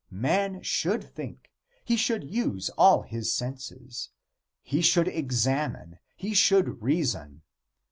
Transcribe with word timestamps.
Man 0.09 0.63
should 0.63 1.03
think; 1.03 1.51
he 1.85 1.95
should 1.95 2.23
use 2.23 2.71
all 2.71 3.03
his 3.03 3.31
senses; 3.31 4.09
he 4.63 4.81
should 4.81 5.07
examine; 5.07 5.99
he 6.15 6.33
should 6.33 6.81
reason. 6.81 7.43